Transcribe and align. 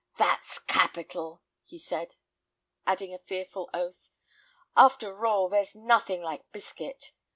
"That's 0.17 0.57
capital!" 0.57 1.43
he 1.63 1.77
said, 1.77 2.15
adding 2.87 3.13
a 3.13 3.19
fearful 3.19 3.69
oath. 3.71 4.09
"After 4.75 5.27
all, 5.27 5.47
there's 5.47 5.75
nothing 5.75 6.23
like 6.23 6.51
biscuit. 6.51 7.11